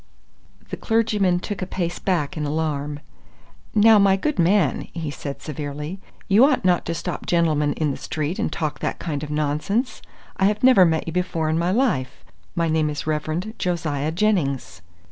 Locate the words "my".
3.99-4.17, 11.59-11.69, 12.55-12.67